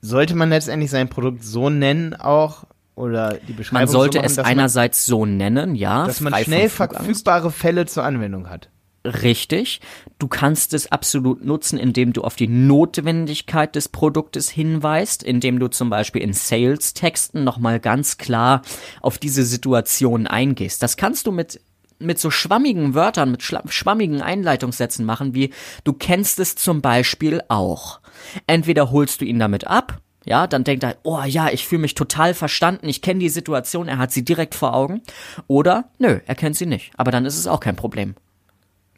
sollte 0.01 0.35
man 0.35 0.49
letztendlich 0.49 0.91
sein 0.91 1.09
Produkt 1.09 1.43
so 1.43 1.69
nennen 1.69 2.15
auch 2.15 2.65
oder 2.95 3.35
die 3.47 3.53
Beschreibung 3.53 3.81
Man 3.81 3.87
sollte 3.87 4.17
so 4.17 4.23
machen, 4.23 4.31
es 4.31 4.39
einerseits 4.39 5.05
so 5.05 5.25
nennen, 5.25 5.75
ja. 5.75 5.99
man, 5.99 6.07
dass 6.07 6.21
man 6.21 6.43
schnell 6.43 6.69
verfügbare 6.69 7.51
Fälle 7.51 7.85
zur 7.85 8.03
Anwendung 8.03 8.49
hat. 8.49 8.70
Richtig. 9.03 9.81
Du 10.19 10.27
kannst 10.27 10.73
es 10.75 10.91
absolut 10.91 11.43
nutzen, 11.43 11.79
indem 11.79 12.13
du 12.13 12.21
auf 12.21 12.35
die 12.35 12.47
Notwendigkeit 12.47 13.75
des 13.75 13.89
Produktes 13.89 14.49
hinweist, 14.49 15.23
indem 15.23 15.59
du 15.59 15.69
zum 15.69 15.89
Beispiel 15.89 16.21
in 16.21 16.33
Sales-Texten 16.33 17.43
nochmal 17.43 17.79
ganz 17.79 18.17
klar 18.17 18.61
auf 19.01 19.17
diese 19.17 19.43
Situation 19.43 20.27
eingehst. 20.27 20.83
Das 20.83 20.97
kannst 20.97 21.25
du 21.27 21.31
mit 21.31 21.59
mit 21.97 22.17
so 22.17 22.31
schwammigen 22.31 22.95
Wörtern, 22.95 23.29
mit 23.29 23.43
schwammigen 23.43 24.23
Einleitungssätzen 24.23 25.05
machen, 25.05 25.35
wie 25.35 25.51
du 25.83 25.93
kennst 25.93 26.39
es 26.39 26.55
zum 26.55 26.81
Beispiel 26.81 27.43
auch. 27.47 27.99
Entweder 28.47 28.89
holst 28.89 29.21
du 29.21 29.25
ihn 29.25 29.37
damit 29.37 29.67
ab, 29.67 30.01
ja, 30.25 30.47
dann 30.47 30.63
denkt 30.63 30.83
er, 30.83 30.97
oh 31.03 31.21
ja, 31.23 31.49
ich 31.49 31.67
fühle 31.67 31.81
mich 31.81 31.95
total 31.95 32.33
verstanden, 32.33 32.89
ich 32.89 33.01
kenne 33.01 33.19
die 33.19 33.29
Situation, 33.29 33.87
er 33.87 33.97
hat 33.97 34.11
sie 34.11 34.25
direkt 34.25 34.55
vor 34.55 34.73
Augen. 34.73 35.01
Oder, 35.47 35.91
nö, 35.99 36.19
er 36.25 36.35
kennt 36.35 36.55
sie 36.55 36.65
nicht. 36.65 36.91
Aber 36.97 37.11
dann 37.11 37.25
ist 37.25 37.37
es 37.37 37.47
auch 37.47 37.59
kein 37.59 37.75
Problem. 37.75 38.15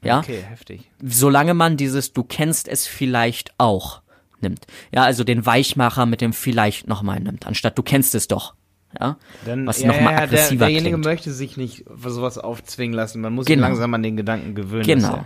Ja, 0.04 0.20
Okay, 0.20 0.42
heftig. 0.48 0.90
solange 1.02 1.54
man 1.54 1.78
dieses 1.78 2.14
du 2.14 2.24
kennst 2.24 2.68
es 2.68 2.88
vielleicht 2.88 3.54
auch 3.58 4.02
nimmt. 4.42 4.66
Ja, 4.94 5.04
also 5.04 5.24
den 5.24 5.46
Weichmacher 5.46 6.06
mit 6.06 6.22
dem 6.22 6.34
vielleicht 6.34 6.88
nochmal 6.88 7.20
nimmt, 7.20 7.48
anstatt 7.48 7.78
du 7.78 7.84
kennst 7.84 8.14
es 8.16 8.28
doch. 8.28 8.56
Ja, 9.00 9.18
Dann, 9.46 9.66
was 9.66 9.82
ja, 9.82 9.88
nochmal 9.88 10.16
aggressiver 10.16 10.50
der, 10.60 10.68
derjenige 10.68 10.90
klingt. 10.92 11.06
möchte 11.06 11.32
sich 11.34 11.58
nicht 11.58 11.86
für 11.96 12.12
sowas 12.12 12.38
aufzwingen 12.38 12.94
lassen. 12.96 13.22
Man 13.22 13.34
muss 13.34 13.48
ihn 13.48 13.56
Genau. 13.56 13.68
langsam 13.68 13.94
an 13.94 14.04
den 14.04 14.16
Gedanken 14.18 14.54
gewöhnen. 14.56 14.84
Genau. 14.86 15.08
Ja- 15.18 15.26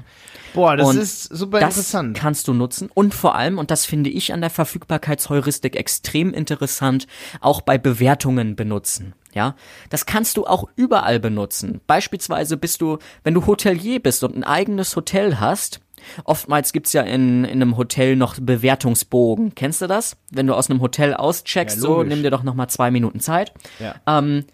Boah, 0.54 0.76
das 0.78 0.88
Und 0.88 0.98
ist 0.98 1.24
super 1.24 1.60
das 1.60 1.76
interessant. 1.76 2.18
kannst 2.18 2.48
du 2.48 2.54
nutzen 2.54 2.90
und 2.94 3.14
vor 3.14 3.36
allem, 3.36 3.58
und 3.60 3.70
das 3.70 3.86
finde 3.86 4.10
ich 4.10 4.34
an 4.34 4.42
der 4.42 4.50
Verfügbarkeitsheuristik 4.50 5.76
extrem 5.76 6.34
interessant, 6.34 7.06
auch 7.42 7.62
bei 7.62 7.78
Bewertungen 7.78 8.56
benutzen. 8.56 9.14
Ja, 9.34 9.56
das 9.90 10.06
kannst 10.08 10.38
du 10.38 10.48
auch 10.48 10.68
überall 10.76 11.20
benutzen. 11.20 11.82
Beispielsweise 11.86 12.58
bist 12.58 12.82
du, 12.82 12.98
wenn 13.24 13.34
du 13.36 13.46
Hotelier 13.46 14.00
bist 14.02 14.24
und 14.24 14.36
ein 14.36 14.44
eigenes 14.44 14.96
Hotel 14.96 15.40
hast, 15.40 15.80
oftmals 16.24 16.74
gibt's 16.74 16.94
ja 16.94 17.02
in, 17.02 17.44
in 17.44 17.62
einem 17.62 17.78
Hotel 17.78 18.16
noch 18.16 18.36
Bewertungsbogen. 18.40 19.56
Kennst 19.56 19.82
du 19.82 19.88
das? 19.88 20.18
Wenn 20.32 20.48
du 20.48 20.54
aus 20.54 20.70
einem 20.70 20.82
Hotel 20.82 21.14
auscheckst, 21.14 21.78
Ja, 21.78 21.82
so, 21.82 22.04
nimm 22.04 22.24
dir 22.24 22.32
doch 22.32 22.44
noch 22.44 22.56
mal 22.56 22.68
zwei 22.68 22.92
Minuten 22.92 23.20
Zeit. 23.20 23.54
Ja. 23.80 23.96
Ähm, 24.08 24.46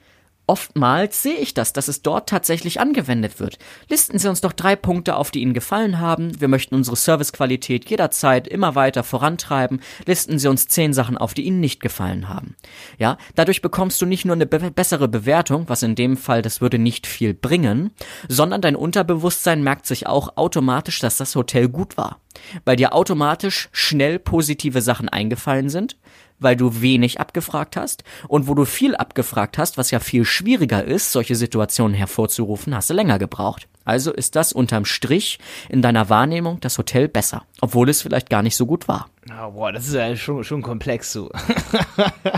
Oftmals 0.46 1.24
sehe 1.24 1.38
ich 1.38 1.54
das, 1.54 1.72
dass 1.72 1.88
es 1.88 2.02
dort 2.02 2.28
tatsächlich 2.28 2.82
angewendet 2.82 3.40
wird. 3.40 3.60
Listen 3.88 4.20
Sie 4.20 4.28
uns 4.28 4.42
doch 4.42 4.52
drei 4.52 4.76
Punkte 4.76 5.16
auf, 5.16 5.32
die 5.32 5.42
Ihnen 5.42 5.54
gefallen 5.54 6.00
haben. 6.00 6.40
Wir 6.42 6.50
möchten 6.50 6.76
unsere 6.76 6.98
Servicequalität 6.98 7.90
jederzeit 7.90 8.50
immer 8.50 8.76
weiter 8.76 9.04
vorantreiben. 9.04 9.80
Listen 10.06 10.40
Sie 10.40 10.50
uns 10.50 10.68
zehn 10.68 10.92
Sachen 10.94 11.18
auf, 11.18 11.34
die 11.34 11.44
Ihnen 11.44 11.62
nicht 11.62 11.82
gefallen 11.82 12.28
haben. 12.28 12.58
Ja, 12.98 13.18
dadurch 13.36 13.62
bekommst 13.62 14.02
du 14.02 14.06
nicht 14.06 14.26
nur 14.26 14.36
eine 14.36 14.46
be 14.46 14.70
bessere 14.72 15.08
Bewertung, 15.08 15.70
was 15.70 15.82
in 15.82 15.96
dem 15.96 16.18
Fall, 16.18 16.42
das 16.42 16.60
würde 16.60 16.78
nicht 16.78 17.08
viel 17.08 17.34
bringen, 17.34 17.92
sondern 18.28 18.62
dein 18.62 18.76
Unterbewusstsein 18.76 19.64
merkt 19.64 19.86
sich 19.86 20.08
auch 20.08 20.36
automatisch, 20.36 21.00
dass 21.00 21.18
das 21.18 21.36
Hotel 21.36 21.70
gut 21.70 21.96
war. 21.96 22.20
Weil 22.66 22.76
dir 22.76 22.94
automatisch 22.94 23.70
schnell 23.72 24.20
positive 24.20 24.82
Sachen 24.82 25.08
eingefallen 25.08 25.70
sind, 25.70 25.96
weil 26.40 26.56
du 26.56 26.82
wenig 26.82 27.20
abgefragt 27.20 27.78
hast 27.78 28.04
und 28.28 28.48
wo 28.48 28.54
du 28.54 28.66
viel 28.66 28.96
abgefragt 28.96 29.58
hast, 29.58 29.78
was 29.78 29.92
ja 29.92 30.00
viel 30.00 30.26
schwieriger 30.26 30.84
ist, 30.84 31.12
solche 31.12 31.36
Situationen 31.36 31.96
hervorzurufen, 31.96 32.76
hast 32.76 32.90
du 32.90 32.94
länger 32.94 33.20
gebraucht. 33.20 33.68
Also 33.86 34.14
ist 34.14 34.36
das 34.36 34.54
unterm 34.54 34.86
Strich 34.86 35.40
in 35.70 35.82
deiner 35.82 36.10
Wahrnehmung 36.10 36.60
das 36.62 36.78
Hotel 36.78 37.08
besser, 37.08 37.44
obwohl 37.62 37.90
es 37.90 38.02
vielleicht 38.02 38.30
gar 38.30 38.42
nicht 38.42 38.56
so 38.56 38.66
gut 38.66 38.88
war. 38.88 39.10
Ah, 39.30 39.50
boah, 39.50 39.72
das 39.72 39.88
ist 39.88 39.94
ja 39.94 40.16
schon, 40.16 40.44
schon 40.44 40.62
komplex 40.62 41.12
so. 41.12 41.30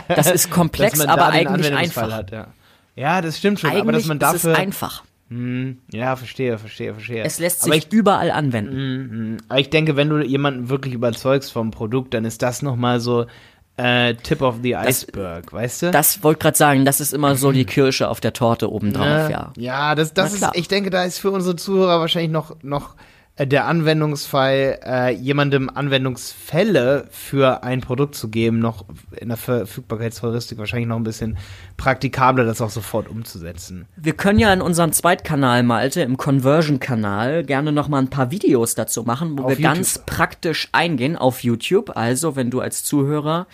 Das 0.07 0.29
ist 0.29 0.49
komplex, 0.49 0.99
aber 1.01 1.15
da 1.15 1.31
den 1.31 1.47
eigentlich 1.47 1.73
einfach. 1.73 2.11
Hat, 2.11 2.31
ja. 2.31 2.47
ja, 2.95 3.21
das 3.21 3.37
stimmt 3.37 3.59
schon, 3.59 3.69
Eigentlich 3.69 3.81
aber 3.81 3.91
dass 3.93 4.05
man 4.05 4.17
ist 4.17 4.21
dafür. 4.21 4.51
es 4.53 4.57
einfach. 4.57 5.03
Hm, 5.29 5.79
ja, 5.91 6.15
verstehe, 6.15 6.57
verstehe, 6.59 6.93
verstehe. 6.93 7.23
Es 7.23 7.39
lässt 7.39 7.63
aber 7.63 7.73
sich 7.73 7.87
ich, 7.87 7.93
überall 7.93 8.29
anwenden. 8.29 9.37
aber 9.49 9.59
ich 9.59 9.71
denke, 9.71 9.95
wenn 9.95 10.09
du 10.09 10.23
jemanden 10.23 10.69
wirklich 10.69 10.93
überzeugst 10.93 11.51
vom 11.51 11.71
Produkt, 11.71 12.13
dann 12.13 12.25
ist 12.25 12.43
das 12.43 12.61
nochmal 12.61 12.99
so 12.99 13.25
äh, 13.77 14.15
Tip 14.15 14.41
of 14.41 14.55
the 14.63 14.75
Iceberg, 14.75 15.51
weißt 15.51 15.83
du? 15.83 15.91
Das 15.91 16.23
wollte 16.23 16.39
gerade 16.39 16.57
sagen, 16.57 16.85
das 16.85 17.01
ist 17.01 17.13
immer 17.13 17.35
so 17.35 17.51
die 17.51 17.65
Kirsche 17.65 18.09
auf 18.09 18.21
der 18.21 18.33
Torte 18.33 18.71
obendrauf, 18.71 19.29
ja. 19.29 19.51
Ja, 19.57 19.95
das, 19.95 20.13
das 20.13 20.39
Na 20.39 20.49
ist, 20.49 20.57
ich 20.57 20.67
denke, 20.67 20.89
da 20.89 21.03
ist 21.03 21.19
für 21.19 21.31
unsere 21.31 21.55
Zuhörer 21.55 21.99
wahrscheinlich 21.99 22.31
noch, 22.31 22.55
noch 22.61 22.91
äh, 22.91 22.97
der 23.37 23.65
Anwendungsfall, 23.65 24.79
äh, 24.85 25.11
jemandem 25.13 25.69
Anwendungsfälle 25.69 27.07
für 27.11 27.63
ein 27.63 27.81
Produkt 27.81 28.15
zu 28.15 28.29
geben, 28.29 28.59
noch 28.59 28.85
in 29.17 29.27
der 29.27 29.37
Verfügbarkeitsheuristik 29.37 30.57
wahrscheinlich 30.57 30.87
noch 30.87 30.95
ein 30.95 31.03
bisschen 31.03 31.37
praktikabler, 31.75 32.45
das 32.45 32.61
auch 32.61 32.69
sofort 32.69 33.09
umzusetzen. 33.09 33.87
Wir 33.97 34.13
können 34.13 34.39
ja 34.39 34.53
in 34.53 34.61
unserem 34.61 34.93
Zweitkanal, 34.93 35.63
Malte, 35.63 36.01
im 36.01 36.15
Conversion-Kanal, 36.15 37.43
gerne 37.43 37.73
noch 37.73 37.89
mal 37.89 37.99
ein 37.99 38.09
paar 38.09 38.31
Videos 38.31 38.73
dazu 38.75 39.03
machen, 39.03 39.37
wo 39.37 39.43
Auf 39.43 39.49
wir 39.49 39.57
YouTube. 39.57 39.73
ganz 39.73 39.99
praktisch 40.05 40.69
eingehen 40.71 41.17
auf 41.17 41.43
YouTube. 41.43 41.97
Also, 41.97 42.37
wenn 42.37 42.49
du 42.49 42.61
als 42.61 42.85
Zuhörer 42.85 43.47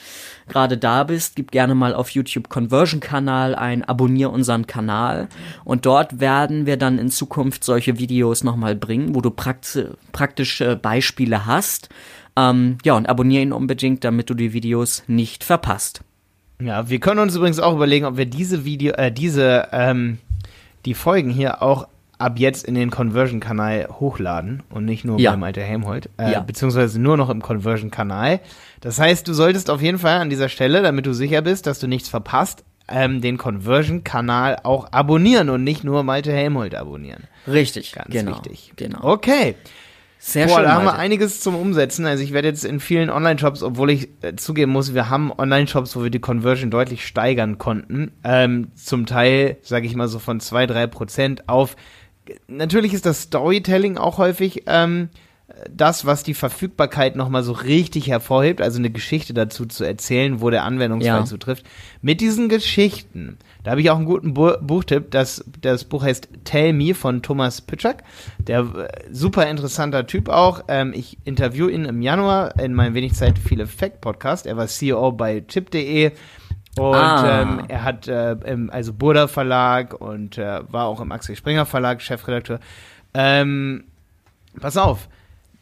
gerade 0.51 0.77
da 0.77 1.03
bist, 1.03 1.35
gib 1.35 1.51
gerne 1.51 1.73
mal 1.73 1.95
auf 1.95 2.09
YouTube 2.11 2.49
Conversion-Kanal 2.49 3.55
ein, 3.55 3.83
abonniere 3.83 4.29
unseren 4.29 4.67
Kanal 4.67 5.29
und 5.63 5.85
dort 5.85 6.19
werden 6.19 6.65
wir 6.65 6.77
dann 6.77 6.99
in 6.99 7.09
Zukunft 7.09 7.63
solche 7.63 7.97
Videos 7.97 8.43
noch 8.43 8.55
mal 8.55 8.75
bringen, 8.75 9.15
wo 9.15 9.21
du 9.21 9.31
prakti 9.31 9.85
praktische 10.11 10.75
Beispiele 10.75 11.45
hast. 11.45 11.89
Ähm, 12.35 12.77
ja, 12.83 12.93
und 12.95 13.09
abonniere 13.09 13.43
ihn 13.43 13.53
unbedingt, 13.53 14.03
damit 14.03 14.29
du 14.29 14.33
die 14.33 14.53
Videos 14.53 15.03
nicht 15.07 15.43
verpasst. 15.43 16.01
Ja, 16.61 16.89
wir 16.89 16.99
können 16.99 17.19
uns 17.19 17.35
übrigens 17.35 17.59
auch 17.59 17.73
überlegen, 17.73 18.05
ob 18.05 18.17
wir 18.17 18.25
diese 18.25 18.65
Video, 18.65 18.93
äh, 18.93 19.11
diese, 19.11 19.69
ähm, 19.71 20.19
die 20.85 20.93
Folgen 20.93 21.29
hier 21.29 21.61
auch 21.61 21.87
ab 22.21 22.39
jetzt 22.39 22.65
in 22.65 22.75
den 22.75 22.89
Conversion-Kanal 22.91 23.87
hochladen 23.99 24.63
und 24.69 24.85
nicht 24.85 25.03
nur 25.05 25.19
Ja. 25.19 25.31
beim 25.31 25.43
Alter 25.43 25.61
Helmholt, 25.61 26.09
äh, 26.17 26.31
Ja. 26.31 26.39
beziehungsweise 26.41 26.99
nur 27.01 27.17
noch 27.17 27.29
im 27.29 27.41
Conversion-Kanal. 27.41 28.39
Das 28.79 28.99
heißt, 28.99 29.27
du 29.27 29.33
solltest 29.33 29.69
auf 29.69 29.81
jeden 29.81 29.99
Fall 29.99 30.19
an 30.19 30.29
dieser 30.29 30.49
Stelle, 30.49 30.81
damit 30.81 31.05
du 31.05 31.13
sicher 31.13 31.41
bist, 31.41 31.67
dass 31.67 31.79
du 31.79 31.87
nichts 31.87 32.09
verpasst, 32.09 32.63
ähm, 32.87 33.21
den 33.21 33.37
Conversion-Kanal 33.37 34.59
auch 34.63 34.91
abonnieren 34.91 35.49
und 35.49 35.63
nicht 35.63 35.83
nur 35.83 36.03
Malte 36.03 36.31
Helmholt 36.31 36.75
abonnieren. 36.75 37.23
Richtig, 37.47 37.93
Ganz 37.93 38.09
genau, 38.09 38.31
wichtig. 38.31 38.73
Genau. 38.75 38.99
Okay. 39.03 39.55
Sehr 40.23 40.45
Boah, 40.45 40.57
schön. 40.57 40.65
da 40.65 40.73
haben 40.73 40.85
wir 40.85 40.99
einiges 40.99 41.39
zum 41.39 41.55
Umsetzen. 41.55 42.05
Also 42.05 42.23
ich 42.23 42.31
werde 42.31 42.47
jetzt 42.47 42.63
in 42.63 42.79
vielen 42.79 43.09
Online-Shops, 43.09 43.63
obwohl 43.63 43.89
ich 43.89 44.09
äh, 44.21 44.35
zugeben 44.35 44.71
muss, 44.71 44.93
wir 44.93 45.09
haben 45.09 45.31
Online-Shops, 45.35 45.95
wo 45.95 46.03
wir 46.03 46.11
die 46.11 46.19
Conversion 46.19 46.69
deutlich 46.69 47.07
steigern 47.07 47.57
konnten. 47.57 48.11
Ähm, 48.23 48.67
zum 48.75 49.07
Teil, 49.07 49.57
sage 49.63 49.87
ich 49.87 49.95
mal 49.95 50.07
so 50.07 50.19
von 50.19 50.39
zwei 50.39 50.67
drei 50.67 50.85
Prozent 50.85 51.49
auf. 51.49 51.75
Natürlich 52.47 52.93
ist 52.93 53.05
das 53.05 53.23
Storytelling 53.23 53.97
auch 53.97 54.17
häufig 54.17 54.63
ähm, 54.67 55.09
das, 55.69 56.05
was 56.05 56.23
die 56.23 56.33
Verfügbarkeit 56.33 57.15
nochmal 57.15 57.43
so 57.43 57.51
richtig 57.51 58.07
hervorhebt, 58.07 58.61
also 58.61 58.79
eine 58.79 58.89
Geschichte 58.89 59.33
dazu 59.33 59.65
zu 59.65 59.83
erzählen, 59.83 60.39
wo 60.39 60.49
der 60.49 60.63
Anwendungsfall 60.63 61.19
Ja. 61.19 61.25
zutrifft. 61.25 61.65
Mit 62.01 62.21
diesen 62.21 62.47
Geschichten, 62.47 63.37
da 63.63 63.71
habe 63.71 63.81
ich 63.81 63.89
auch 63.89 63.97
einen 63.97 64.05
guten 64.05 64.33
Bu 64.33 64.53
Buchtipp, 64.61 65.11
das, 65.11 65.43
das 65.61 65.83
Buch 65.83 66.03
heißt 66.03 66.29
Tell 66.45 66.71
Me 66.73 66.93
von 66.95 67.21
Thomas 67.21 67.59
Pitschak, 67.61 68.03
der 68.39 68.59
äh, 68.61 68.87
super 69.11 69.47
interessanter 69.49 70.07
Typ 70.07 70.29
auch. 70.29 70.63
Ähm, 70.69 70.93
ich 70.95 71.17
interview 71.25 71.67
ihn 71.67 71.85
im 71.85 72.01
Januar 72.01 72.57
in 72.59 72.73
meinem 72.73 72.93
wenig 72.93 73.13
Zeit 73.13 73.37
viel 73.37 73.59
Effekt 73.59 73.99
Podcast. 73.99 74.45
Er 74.45 74.55
war 74.57 74.67
CEO 74.67 75.11
bei 75.11 75.41
chip.de 75.41 76.11
und 76.77 76.95
Ah. 76.95 77.41
ähm, 77.41 77.63
er 77.67 77.83
hat 77.83 78.07
äh, 78.07 78.31
im, 78.45 78.69
also 78.69 78.93
Burda 78.93 79.27
Verlag 79.27 79.93
und 79.99 80.37
äh, 80.37 80.61
war 80.71 80.85
auch 80.85 81.01
im 81.01 81.11
Axel 81.11 81.35
Springer 81.35 81.65
Verlag 81.65 82.01
Chefredakteur. 82.01 82.59
Ähm, 83.13 83.83
pass 84.59 84.77
auf, 84.77 85.09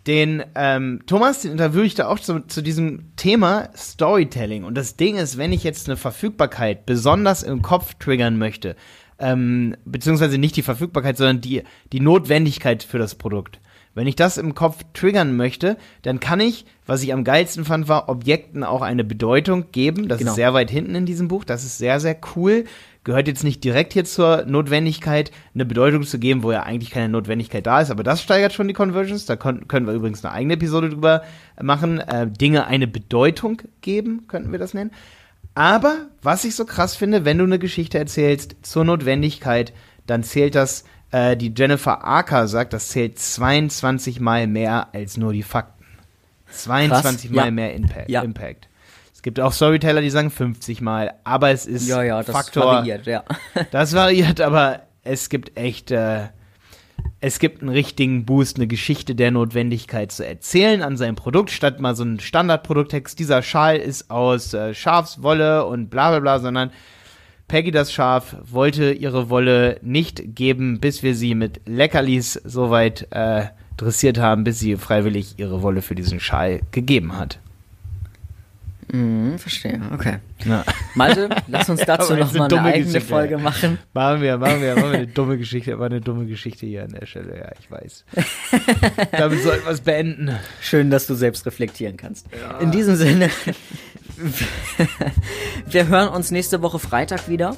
den 0.06 0.44
ähm, 0.56 1.02
Thomas, 1.08 1.42
den 1.42 1.52
interviewe 1.54 1.86
ich 1.86 1.96
da 1.96 2.08
auch 2.08 2.20
zu, 2.20 2.40
zu 2.42 2.62
diesem 2.62 3.16
Thema 3.16 3.70
Storytelling. 3.76 4.64
Und 4.64 4.76
das 4.76 4.96
Ding 4.96 5.18
ist, 5.18 5.38
wenn 5.38 5.52
ich 5.52 5.64
jetzt 5.64 5.88
eine 5.88 5.98
Verfügbarkeit 5.98 6.86
besonders 6.86 7.44
im 7.44 7.62
Kopf 7.62 7.96
triggern 7.96 8.38
möchte, 8.38 8.76
ähm, 9.20 9.76
beziehungsweise 9.86 10.38
nicht 10.38 10.56
die 10.56 10.62
Verfügbarkeit, 10.62 11.18
sondern 11.18 11.42
die, 11.42 11.64
die 11.92 12.00
Notwendigkeit 12.00 12.84
für 12.84 13.00
das 13.00 13.16
Produkt. 13.16 13.60
Wenn 13.96 14.08
ich 14.08 14.16
das 14.16 14.38
im 14.38 14.56
Kopf 14.56 14.84
triggern 14.94 15.36
möchte, 15.36 15.78
dann 16.04 16.20
kann 16.20 16.40
ich, 16.40 16.66
was 16.86 17.04
ich 17.04 17.12
am 17.14 17.24
geilsten 17.24 17.66
fand, 17.66 17.88
war 17.88 18.08
Objekten 18.08 18.64
auch 18.64 18.82
eine 18.82 19.04
Bedeutung 19.04 19.72
geben. 19.72 20.08
Das 20.08 20.20
Genau. 20.20 20.32
ist 20.32 20.36
sehr 20.36 20.54
weit 20.54 20.70
hinten 20.72 20.96
in 20.96 21.06
diesem 21.06 21.28
Buch. 21.28 21.44
Das 21.44 21.64
ist 21.64 21.78
sehr, 21.78 22.00
sehr 22.00 22.18
cool. 22.36 22.66
Gehört 23.04 23.28
jetzt 23.28 23.44
nicht 23.44 23.64
direkt 23.64 23.94
hier 23.94 24.06
zur 24.06 24.46
Notwendigkeit, 24.46 25.32
eine 25.56 25.66
Bedeutung 25.66 26.04
zu 26.04 26.20
geben, 26.20 26.44
wo 26.44 26.52
ja 26.52 26.64
eigentlich 26.64 26.92
keine 26.92 27.10
Notwendigkeit 27.10 27.66
da 27.66 27.82
ist. 27.82 27.90
Aber 27.92 28.04
das 28.04 28.22
steigert 28.22 28.54
schon 28.54 28.68
die 28.68 28.74
Conversions. 28.74 29.26
Da 29.26 29.36
können 29.36 29.66
wir 29.88 29.94
übrigens 29.94 30.24
eine 30.24 30.34
eigene 30.34 30.54
Episode 30.56 30.90
drüber 30.90 31.24
machen. 31.62 32.00
Äh, 32.00 32.28
Dinge 32.30 32.68
eine 32.68 32.88
Bedeutung 32.88 33.62
geben, 33.82 34.28
könnten 34.28 34.52
wir 34.52 34.60
das 34.60 34.74
nennen. 34.74 34.92
Aber 35.56 36.08
was 36.22 36.46
ich 36.46 36.56
so 36.56 36.66
krass 36.66 36.96
finde, 36.96 37.26
wenn 37.26 37.38
du 37.38 37.44
eine 37.46 37.60
Geschichte 37.60 37.98
erzählst 37.98 38.56
zur 38.62 38.86
Notwendigkeit, 38.86 39.74
dann 40.06 40.24
zählt 40.24 40.56
das, 40.56 40.84
äh, 41.12 41.36
die 41.36 41.54
Jennifer 41.56 42.04
Arker 42.04 42.48
sagt, 42.48 42.74
das 42.74 42.90
zählt 42.90 43.20
22 43.20 44.20
Mal 44.20 44.48
mehr 44.48 44.90
als 44.94 45.18
nur 45.18 45.34
die 45.34 45.44
Fakten. 45.44 45.86
22 46.52 47.30
Krass, 47.30 47.36
Mal 47.36 47.46
ja. 47.46 47.52
mehr 47.52 47.74
Impact. 47.74 48.10
Ja. 48.10 48.22
Impact. 48.22 48.68
Es 49.14 49.22
gibt 49.22 49.40
auch 49.40 49.52
Storyteller, 49.52 50.02
die 50.02 50.10
sagen 50.10 50.32
50 50.32 50.82
Mal, 50.82 51.14
aber 51.24 51.52
es 51.52 51.66
ist 51.66 51.88
Ja, 51.88 52.04
ja, 52.04 52.24
das 52.24 52.34
Faktor. 52.34 52.66
variiert, 52.66 53.06
ja. 53.06 53.24
Das 53.72 53.94
variiert, 53.94 54.40
aber 54.40 54.84
es 55.04 55.30
gibt 55.30 55.58
echt, 55.58 55.92
äh, 55.92 56.28
es 57.20 57.40
gibt 57.40 57.62
einen 57.62 57.70
richtigen 57.70 58.26
Boost, 58.26 58.56
eine 58.56 58.68
Geschichte 58.68 59.16
der 59.16 59.32
Notwendigkeit 59.32 60.12
zu 60.12 60.26
erzählen 60.26 60.82
an 60.82 60.96
seinem 60.96 61.16
Produkt, 61.16 61.52
statt 61.52 61.82
mal 61.82 61.96
so 61.96 62.04
einen 62.04 62.22
Standardprodukttext, 62.22 63.20
dieser 63.20 63.42
Schal 63.42 63.76
ist 63.76 64.10
aus 64.10 64.54
äh, 64.54 64.74
Schafswolle 64.74 65.66
und 65.66 65.90
bla 65.90 66.12
bla 66.12 66.20
bla, 66.20 66.40
sondern 66.40 66.72
Peggy 67.50 67.72
das 67.72 67.92
Schaf 67.92 68.38
wollte 68.44 68.94
ihre 68.94 69.30
Wolle 69.30 69.80
nicht 69.82 70.36
geben, 70.36 70.80
bis 70.80 71.04
wir 71.04 71.16
sie 71.16 71.36
mit 71.36 71.60
Leckerlis 71.66 72.40
soweit 72.46 73.08
äh, 73.12 73.48
dressiert 73.76 74.20
haben, 74.20 74.46
bis 74.46 74.60
sie 74.60 74.78
freiwillig 74.78 75.34
ihre 75.38 75.62
Wolle 75.62 75.82
für 75.82 75.96
diesen 75.96 76.22
Schal 76.22 76.62
gegeben 76.72 77.18
hat. 77.18 77.40
Mhm, 78.92 79.38
verstehe, 79.38 79.80
okay. 79.94 80.18
Ja. 80.46 80.64
Malte, 80.96 81.30
lass 81.48 81.70
uns 81.70 81.82
dazu 81.86 82.14
Aber 82.14 82.22
jetzt 82.22 82.34
nochmal 82.34 82.36
eine 82.36 82.42
eine 82.42 82.48
dumme 82.50 82.70
eigene 82.70 82.86
Geschichte. 82.86 83.08
Folge 83.08 83.38
machen. 83.38 83.78
Machen 83.94 84.22
wir, 84.22 84.38
machen 84.38 84.62
wir, 84.62 84.76
machen 84.76 84.92
wir 84.92 84.98
eine 85.00 85.08
dumme 85.08 85.38
Geschichte, 85.38 85.78
war 85.78 85.86
eine 85.88 86.02
dumme 86.02 86.26
Geschichte 86.26 86.66
hier 86.66 86.84
an 86.84 86.92
der 86.92 87.06
Stelle, 87.06 87.38
ja, 87.38 87.52
ich 87.60 87.70
weiß. 87.70 88.06
Damit 89.12 89.44
sollten 89.44 89.66
wir 89.66 89.72
es 89.72 89.82
beenden. 89.82 90.32
Schön, 90.62 90.90
dass 90.90 91.06
du 91.06 91.14
selbst 91.14 91.46
reflektieren 91.46 91.98
kannst. 91.98 92.28
In 92.62 92.72
diesem 92.72 92.96
Sinne, 92.96 93.30
wir 95.68 95.88
hören 95.88 96.10
uns 96.10 96.32
nächste 96.32 96.62
Woche 96.62 96.80
Freitag 96.80 97.28
wieder. 97.30 97.56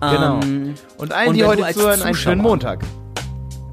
Genau. 0.00 0.40
Ähm, 0.42 0.74
Und 0.98 1.12
allen, 1.12 1.28
Und 1.30 1.34
die 1.36 1.44
heute 1.44 1.62
zuhören, 1.72 2.02
einen 2.02 2.14
schönen 2.14 2.42
Montag. 2.42 2.80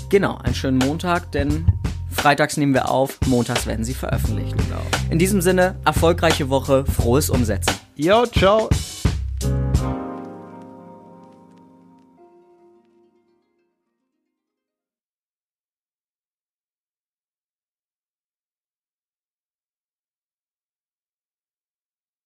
genau, 0.09 0.37
einen 0.37 0.55
schönen 0.55 0.77
Montag, 0.77 1.31
denn 1.33 1.65
freitags 2.09 2.57
nehmen 2.57 2.73
wir 2.73 2.89
auf, 2.89 3.19
montags 3.27 3.65
werden 3.67 3.83
sie 3.83 3.93
veröffentlicht. 3.93 4.51
Genau. 4.51 4.81
In 5.09 5.19
diesem 5.19 5.41
Sinne, 5.41 5.75
erfolgreiche 5.85 6.49
Woche, 6.49 6.85
frohes 6.85 7.29
Umsetzen. 7.29 7.73
Jo, 7.95 8.25
ciao. 8.25 8.69